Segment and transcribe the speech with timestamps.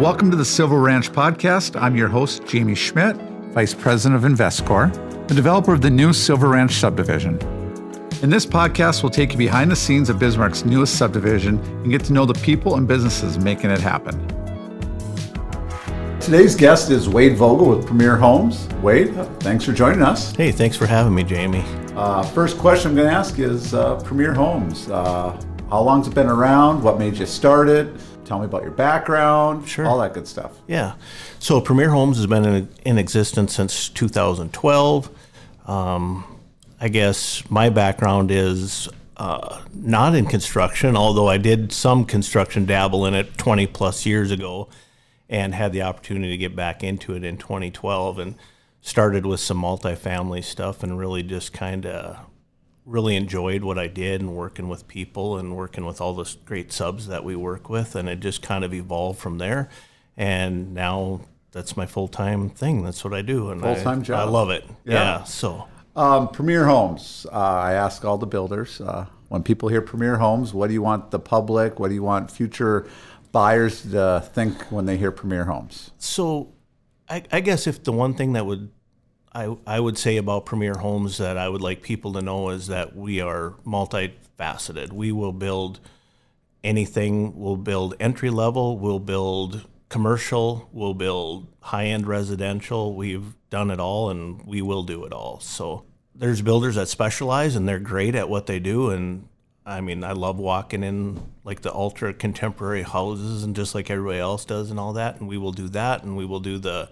[0.00, 1.78] Welcome to the Silver Ranch Podcast.
[1.78, 3.16] I'm your host, Jamie Schmidt,
[3.52, 7.38] Vice President of Investcor, the developer of the new Silver Ranch subdivision.
[8.22, 12.02] In this podcast, we'll take you behind the scenes of Bismarck's newest subdivision and get
[12.04, 14.26] to know the people and businesses making it happen.
[16.18, 18.68] Today's guest is Wade Vogel with Premier Homes.
[18.80, 20.34] Wade, thanks for joining us.
[20.34, 21.64] Hey, thanks for having me, Jamie.
[21.94, 24.88] Uh, first question I'm going to ask is uh, Premier Homes.
[24.88, 26.82] Uh, how long's it been around?
[26.82, 27.94] What made you start it?
[28.30, 29.84] Tell me about your background, Sure.
[29.88, 30.52] all that good stuff.
[30.68, 30.92] Yeah.
[31.40, 35.10] So Premier Homes has been in, in existence since 2012.
[35.66, 36.24] Um,
[36.80, 43.04] I guess my background is uh, not in construction, although I did some construction dabble
[43.04, 44.68] in it 20 plus years ago
[45.28, 48.36] and had the opportunity to get back into it in 2012 and
[48.80, 52.16] started with some multifamily stuff and really just kind of
[52.86, 56.72] really enjoyed what I did and working with people and working with all the great
[56.72, 57.94] subs that we work with.
[57.94, 59.68] And it just kind of evolved from there.
[60.16, 61.20] And now
[61.52, 62.82] that's my full time thing.
[62.82, 63.50] That's what I do.
[63.50, 64.28] And I- Full-time job.
[64.28, 64.64] I love it.
[64.84, 64.94] Yeah.
[64.94, 65.24] Yeah.
[65.24, 67.26] So, Um, Premier Homes.
[67.32, 70.82] Uh, I ask all the builders uh, when people hear Premier Homes, what do you
[70.82, 72.86] want the public, what do you want future
[73.32, 75.90] buyers to think when they hear Premier Homes?
[75.98, 76.52] so
[77.08, 78.70] I, I guess if the one thing that would
[79.32, 82.66] I, I would say about Premier Homes that I would like people to know is
[82.66, 84.92] that we are multifaceted.
[84.92, 85.78] We will build
[86.64, 87.38] anything.
[87.38, 88.78] We'll build entry level.
[88.78, 90.68] We'll build commercial.
[90.72, 92.94] We'll build high end residential.
[92.94, 95.38] We've done it all, and we will do it all.
[95.40, 98.90] So there's builders that specialize, and they're great at what they do.
[98.90, 99.28] And
[99.64, 104.18] I mean, I love walking in like the ultra contemporary houses, and just like everybody
[104.18, 105.20] else does, and all that.
[105.20, 106.88] And we will do that, and we will do the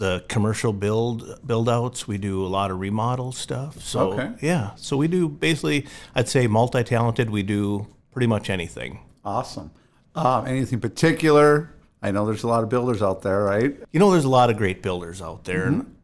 [0.00, 2.08] the commercial build build outs.
[2.08, 3.80] We do a lot of remodel stuff.
[3.82, 4.32] So Okay.
[4.40, 7.30] yeah, so we do basically, I'd say multi talented.
[7.30, 9.00] We do pretty much anything.
[9.24, 9.70] Awesome.
[10.14, 11.74] Um, anything particular?
[12.02, 13.76] I know there's a lot of builders out there, right?
[13.92, 15.94] You know, there's a lot of great builders out there, and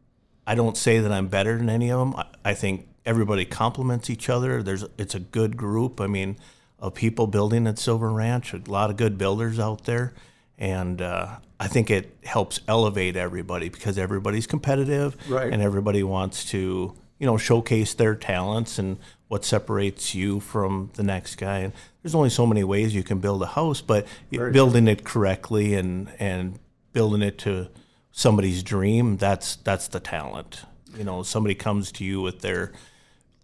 [0.45, 2.15] I don't say that I'm better than any of them.
[2.15, 4.61] I, I think everybody complements each other.
[4.61, 5.99] There's it's a good group.
[5.99, 6.37] I mean,
[6.79, 8.53] of people building at Silver Ranch.
[8.53, 10.13] A lot of good builders out there,
[10.57, 15.51] and uh, I think it helps elevate everybody because everybody's competitive, Right.
[15.51, 18.97] and everybody wants to you know showcase their talents and
[19.27, 21.59] what separates you from the next guy.
[21.59, 25.03] And there's only so many ways you can build a house, but you- building it
[25.03, 26.59] correctly and and
[26.93, 27.67] building it to
[28.11, 30.63] somebody's dream that's that's the talent.
[30.97, 32.71] You know, somebody comes to you with their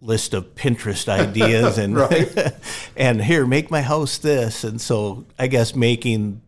[0.00, 1.96] list of Pinterest ideas and
[2.96, 6.40] and here make my house this and so I guess making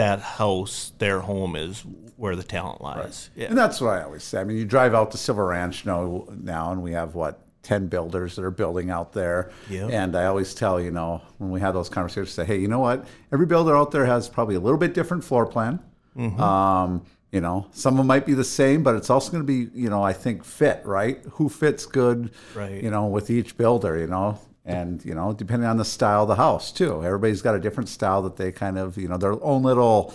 [0.00, 1.84] that house their home is
[2.16, 3.28] where the talent lies.
[3.36, 3.48] Yeah.
[3.48, 4.40] And that's what I always say.
[4.40, 7.88] I mean, you drive out to Silver Ranch now, now and we have what, 10
[7.88, 9.50] builders that are building out there.
[9.68, 9.90] Yep.
[9.92, 12.78] And I always tell, you know, when we have those conversations, say, hey, you know
[12.78, 13.04] what?
[13.30, 15.78] Every builder out there has probably a little bit different floor plan.
[16.16, 16.40] Mm-hmm.
[16.40, 19.46] Um, you know, some of them might be the same, but it's also going to
[19.46, 21.22] be, you know, I think fit, right?
[21.32, 22.82] Who fits good, Right.
[22.82, 24.38] you know, with each builder, you know?
[24.64, 27.02] And, you know, depending on the style of the house, too.
[27.04, 30.12] Everybody's got a different style that they kind of, you know, their own little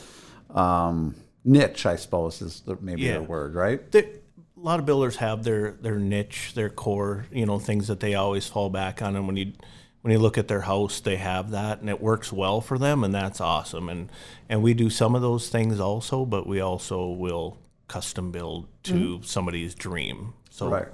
[0.52, 3.18] um, niche, I suppose, is maybe Yeah.
[3.20, 3.92] the word, right?
[3.92, 8.00] there, a lot of builders have their their niche, their core, you know, things that
[8.00, 9.16] they always fall back on.
[9.16, 9.54] And when you
[10.02, 13.04] when you look at their house, they have that, and it works well for them,
[13.04, 13.90] and that's awesome.
[13.90, 14.10] And
[14.50, 17.58] and we do some of those things also, but we also will
[17.88, 20.34] custom build to somebody's dream.
[20.50, 20.88] So Right.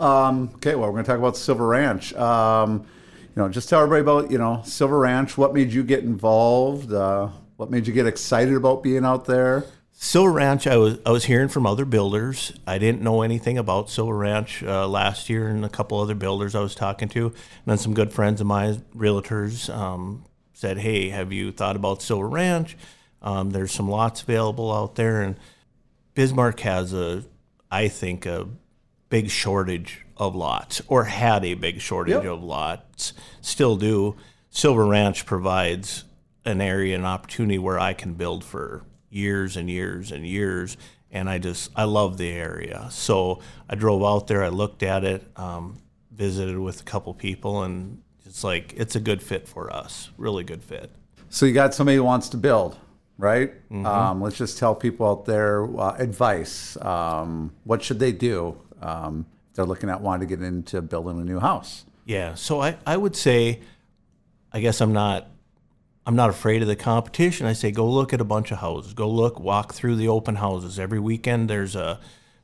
[0.00, 2.14] Um, okay, well, we're going to talk about Silver Ranch.
[2.14, 2.86] Um,
[3.20, 5.36] you know, just tell everybody about, you know, Silver Ranch.
[5.36, 6.92] What made you get involved?
[6.92, 9.66] Uh, what made you get excited about being out there?
[9.92, 12.54] Silver Ranch, I was I was hearing from other builders.
[12.66, 16.54] I didn't know anything about Silver Ranch uh, last year, and a couple other builders
[16.54, 17.34] I was talking to, and
[17.66, 20.24] then some good friends of mine, realtors, um,
[20.54, 22.78] said, "Hey, have you thought about Silver Ranch?
[23.20, 25.36] Um, there's some lots available out there, and
[26.14, 27.24] Bismarck has a,
[27.70, 28.48] I think, a
[29.10, 32.24] big shortage of lots, or had a big shortage Yep.
[32.24, 33.12] of lots,
[33.42, 34.16] still do.
[34.50, 36.04] Silver Ranch provides
[36.44, 40.76] an area, an opportunity where I can build for years and years and years.
[41.10, 42.86] And I just, I love the area.
[42.90, 45.78] So I drove out there, I looked at it, um,
[46.12, 50.10] visited with a couple people, and it's like, it's a good fit for us.
[50.16, 50.90] Really good fit.
[51.28, 52.76] So you got somebody who wants to build,
[53.18, 53.52] right?
[53.72, 56.76] Um, let's just tell people out there uh, advice.
[56.80, 61.24] Um, what should they do um, they're looking at wanting to get into building a
[61.24, 61.84] new house?
[62.04, 62.34] Yeah.
[62.34, 63.60] So I, I would say,
[64.52, 65.28] I guess I'm not
[66.06, 67.46] I'm not afraid of the competition.
[67.46, 68.94] I say go look at a bunch of houses.
[68.94, 70.78] Go look, walk through the open houses.
[70.78, 72.00] Every weekend there's a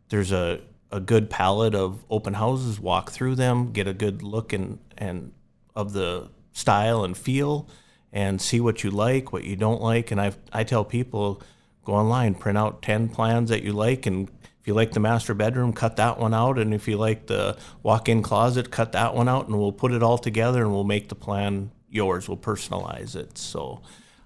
[0.09, 0.61] there's a,
[0.93, 2.79] a good palette of open houses.
[2.79, 5.33] Walk through them, get a good look and and
[5.75, 7.69] of the style and feel,
[8.13, 10.11] and see what you like, what you don't like.
[10.11, 11.43] And I I tell people
[11.85, 14.29] go online, print out 10 plans that you like and
[14.67, 16.59] if you like the master bedroom, cut that one out.
[16.59, 19.47] And if you like the walk in closet, cut that one out.
[19.47, 22.29] And we'll put it all together and we'll make the plan yours.
[22.29, 23.39] We'll personalize it.
[23.39, 23.83] So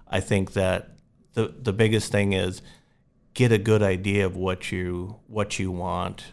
[0.07, 0.89] I think that
[1.35, 2.63] the, the biggest thing is
[3.35, 6.23] get a good idea of what you what you want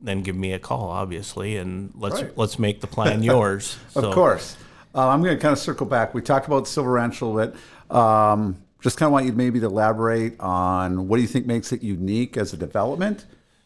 [0.00, 2.36] then give me a call obviously and let's right.
[2.36, 4.56] let's make the plan yours of course
[4.96, 7.52] uh, i'm going to kind of circle back we talked about silver ranch a little
[7.52, 11.46] bit um, just kind of want you maybe to elaborate on what do you think
[11.46, 13.24] makes it unique as a development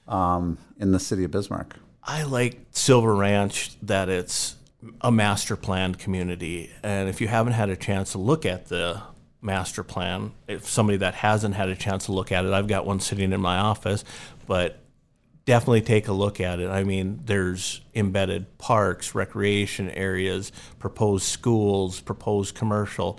[0.09, 1.77] um, in the city of Bismarck?
[2.03, 4.57] I like Silver Ranch that it's
[5.01, 6.71] a master planned community.
[6.83, 9.03] And if you haven't had a chance to look at the
[9.41, 12.87] master plan, if somebody that hasn't had a chance to look at it, I've got
[12.87, 14.05] one sitting in my office,
[14.47, 14.81] but
[15.45, 16.69] definitely take a look at it.
[16.69, 23.19] I mean, there's embedded parks, recreation areas, proposed schools, proposed commercial.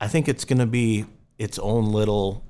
[0.00, 1.06] I think it's going to be
[1.38, 2.44] its own little,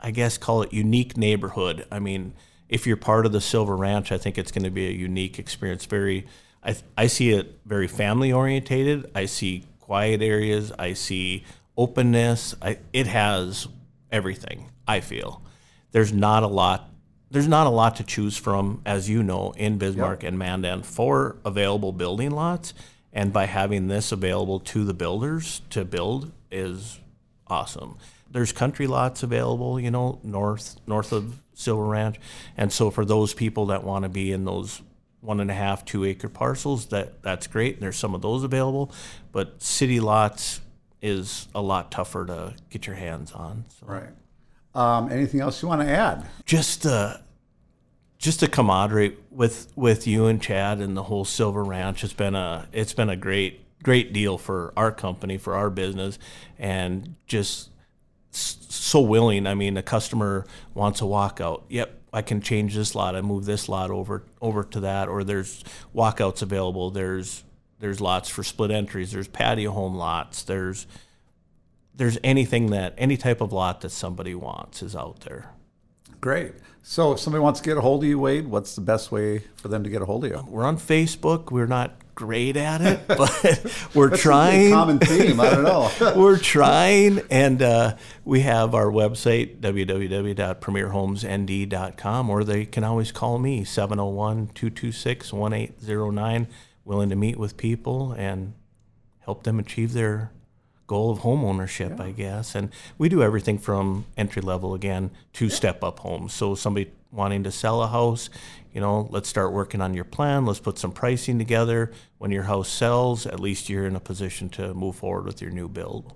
[0.00, 1.86] I guess, call it unique neighborhood.
[1.90, 2.34] I mean,
[2.72, 5.38] if you're part of the Silver Ranch, I think it's going to be a unique
[5.38, 5.84] experience.
[5.84, 6.26] Very,
[6.64, 9.10] I, I see it very family orientated.
[9.14, 10.72] I see quiet areas.
[10.78, 11.44] I see
[11.76, 12.54] openness.
[12.62, 13.68] I, it has
[14.10, 14.70] everything.
[14.88, 15.42] I feel
[15.90, 16.88] there's not a lot.
[17.30, 20.30] There's not a lot to choose from, as you know, in Bismarck yep.
[20.30, 22.72] and Mandan for available building lots.
[23.12, 26.98] And by having this available to the builders to build is
[27.52, 27.98] awesome.
[28.30, 32.18] There's country lots available, you know, north north of Silver Ranch.
[32.56, 34.80] And so for those people that want to be in those
[35.20, 37.78] one and a half, two acre parcels, that that's great.
[37.78, 38.90] There's some of those available,
[39.32, 40.60] but city lots
[41.02, 43.66] is a lot tougher to get your hands on.
[43.80, 43.86] So.
[43.86, 44.10] Right.
[44.74, 46.24] Um, anything else you want to add?
[46.46, 47.18] Just uh,
[48.18, 52.02] just to camaraderie with with you and Chad and the whole Silver Ranch.
[52.02, 56.18] It's been a it's been a great great deal for our company for our business,
[56.58, 57.70] and just
[58.30, 59.46] so willing.
[59.46, 61.62] I mean, a customer wants a walkout.
[61.68, 63.16] Yep, I can change this lot.
[63.16, 65.64] I move this lot over over to that, or there's
[65.94, 66.90] walkouts available.
[66.90, 67.44] There's
[67.78, 69.12] there's lots for split entries.
[69.12, 70.42] There's patio home lots.
[70.42, 70.86] There's
[71.94, 75.50] there's anything that any type of lot that somebody wants is out there.
[76.20, 76.54] Great.
[76.82, 79.44] So if somebody wants to get a hold of you, Wade, what's the best way
[79.56, 80.44] for them to get a hold of you?
[80.48, 81.50] We're on Facebook.
[81.50, 84.70] We're not great at it, but we're trying.
[84.70, 85.38] common theme.
[85.40, 85.90] I don't know.
[86.16, 93.64] we're trying, and uh, we have our website www.premierhomesnd.com, or they can always call me
[93.64, 96.46] 701-226-1809.
[96.84, 98.54] Willing to meet with people and
[99.20, 100.32] help them achieve their
[100.92, 102.04] goal of home ownership, yeah.
[102.04, 102.54] I guess.
[102.54, 102.68] And
[102.98, 106.34] we do everything from entry level again to step up homes.
[106.34, 108.28] So somebody wanting to sell a house,
[108.74, 110.44] you know, let's start working on your plan.
[110.44, 111.92] Let's put some pricing together.
[112.18, 115.50] When your house sells, at least you're in a position to move forward with your
[115.50, 116.12] new build.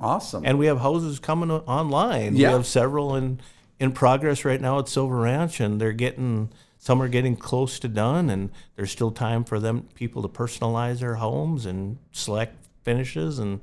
[0.00, 0.46] Awesome.
[0.46, 2.36] And we have houses coming online.
[2.36, 2.48] Yeah.
[2.48, 3.40] We have several in
[3.78, 6.48] in progress right now at Silver Ranch, and they're getting
[6.78, 11.00] some are getting close to done, and there's still time for them people to personalize
[11.00, 13.60] their homes and select finishes, and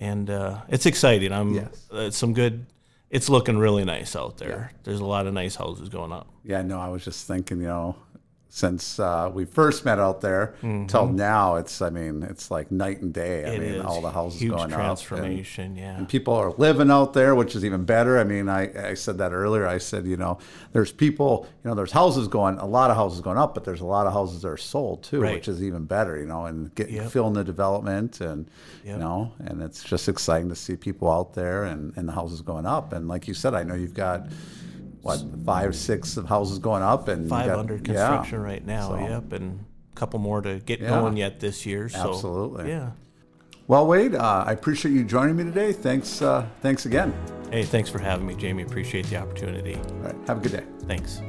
[0.00, 1.32] and uh, it's exciting.
[1.32, 1.86] I'm yes.
[1.92, 2.66] Uh, some good
[3.10, 4.70] it's looking really nice out there.
[4.72, 4.78] Yeah.
[4.84, 6.28] There's a lot of nice houses going up.
[6.44, 7.96] Yeah, no, I was just thinking, you know,
[8.52, 10.86] since uh, we first met out there mm-hmm.
[10.86, 13.44] till now, it's I mean it's like night and day.
[13.44, 13.84] I it mean is.
[13.84, 15.96] all the houses Huge going transformation, up, and, yeah.
[15.96, 18.18] And people are living out there, which is even better.
[18.18, 19.68] I mean, I, I said that earlier.
[19.68, 20.38] I said you know
[20.72, 23.82] there's people, you know, there's houses going, a lot of houses going up, but there's
[23.82, 25.34] a lot of houses that are sold too, right.
[25.34, 26.18] which is even better.
[26.18, 27.12] You know, and getting yep.
[27.12, 28.50] filling the development and
[28.84, 28.94] yep.
[28.94, 32.40] you know, and it's just exciting to see people out there and and the houses
[32.40, 32.92] going up.
[32.92, 34.26] And like you said, I know you've got
[35.02, 38.44] what five, six of houses going up, and five got, under construction yeah.
[38.44, 38.88] right now.
[38.88, 40.88] So, yep, and a couple more to get yeah.
[40.88, 41.88] going yet this year.
[41.88, 42.68] So, Absolutely.
[42.68, 42.90] Yeah.
[43.66, 45.72] Well, Wade, uh, I appreciate you joining me today.
[45.72, 46.22] Thanks.
[46.22, 47.14] Uh, thanks again.
[47.52, 48.64] Hey, thanks for having me, Jamie.
[48.64, 49.76] Appreciate the opportunity.
[49.76, 50.16] All right.
[50.26, 50.64] Have a good day.
[50.86, 51.22] Thanks.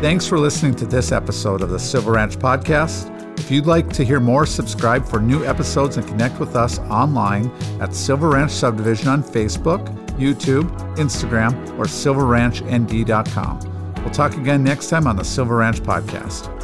[0.00, 3.14] Thanks for listening to this episode of the Silver Ranch Podcast.
[3.38, 7.50] If you'd like to hear more, subscribe for new episodes and connect with us online
[7.80, 13.60] at Silver Ranch Subdivision on Facebook, YouTube, Instagram, or silverranchnd.com.
[14.02, 16.54] We'll talk again next time on the Silver Ranch Podcast.